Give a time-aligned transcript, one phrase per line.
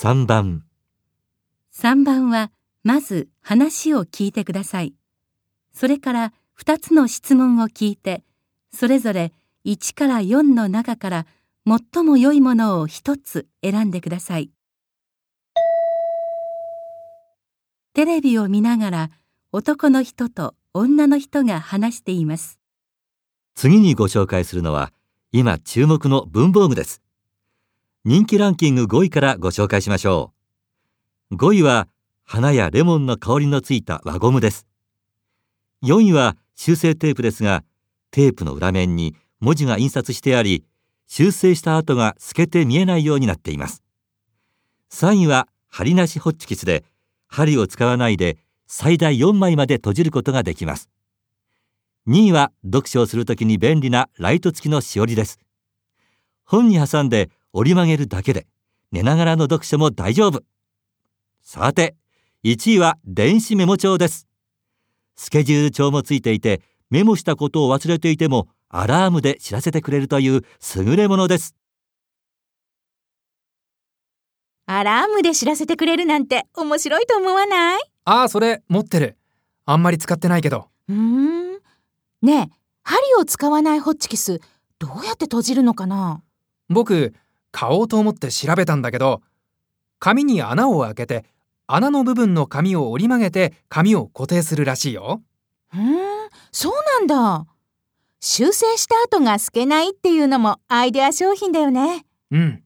[0.00, 0.62] 3番
[1.74, 2.52] 3番は
[2.84, 4.94] まず話を聞いてください。
[5.72, 8.22] それから2つの質問を聞いて、
[8.72, 9.32] それぞれ
[9.64, 11.26] 1から4の中から
[11.66, 14.52] 最も良いものを1つ選んでください。
[17.92, 19.10] テレビを見ながら
[19.50, 22.60] 男の人と女の人が話しています。
[23.56, 24.92] 次にご紹介するのは
[25.32, 27.02] 今注目の文房具です
[28.04, 30.32] 人気ランキング5位からご紹介しましょ
[31.30, 31.34] う。
[31.34, 31.88] 5位は
[32.24, 34.68] 花やレモンの香りのついた輪ゴムです。
[35.82, 37.64] 4位は修正テープですが
[38.12, 40.64] テープの裏面に文字が印刷してあり
[41.08, 43.82] 修正した跡が透けて見えないようになっています。
[44.90, 46.84] 3位は針なしホッチキスで
[47.26, 50.88] 針を使わないで最大4枚まで閉じることができます。
[52.06, 55.40] 2位は読書をするときに便利なライト付きのしおりです。
[56.44, 58.46] 本に挟んで折り曲げるだけで
[58.92, 60.44] 寝ながらの読書も大丈夫
[61.42, 61.96] さて
[62.44, 64.28] 1位は電子メモ帳です
[65.16, 70.42] スケジュール帳もついていてメモしたことを忘れていてもアラームで知らせてくれるという
[70.76, 71.56] 優れものです
[74.66, 77.80] アラームで知らせてくれるなんて面白いと思わない？
[78.04, 79.16] ああ、それ持ってる。
[79.64, 80.68] あんまり使ってないけど。
[80.88, 81.52] うーん。
[82.20, 84.40] ねえ、針を使わないホッチキス、
[84.78, 86.22] どうやって閉じるのかな？
[86.68, 87.14] 僕、
[87.52, 89.22] 買おうと思って調べたんだけど、
[89.98, 91.24] 紙に穴を開けて、
[91.66, 95.22] 穴の部分の紙を折り曲げて紙を固定するらしいよ。
[95.74, 97.46] うーん、そうなんだ。
[98.20, 102.04] 修正した後が透けないっていうのもアイデア商品だよね。
[102.30, 102.62] うん。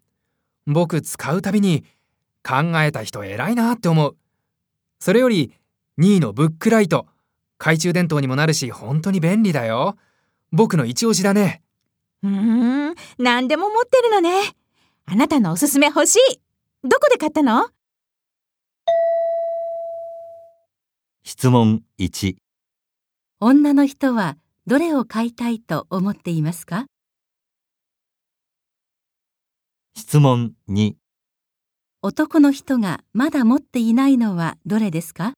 [0.66, 1.84] 僕使うたびに
[2.42, 4.16] 考えた人偉いなって思う。
[5.00, 5.52] それより
[5.98, 7.06] 2位のブックライト。
[7.58, 9.96] 懐中電灯にもなるし本当に便利だよ。
[10.52, 11.62] 僕の一押しだね。
[12.22, 14.54] うーん、何でも持ってるのね。
[15.06, 16.40] あなたのおすすめ欲しい。
[16.88, 17.68] どこで買ったの？
[21.24, 22.36] 質問1
[23.40, 24.36] 女の人は
[24.66, 26.86] どれを買いたいと思っていますか？
[29.94, 30.94] 質問2
[32.02, 35.34] 男の人がまだ持っていないのはどれですか？